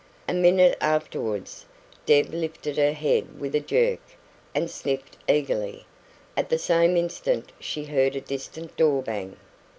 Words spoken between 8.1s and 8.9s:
a distant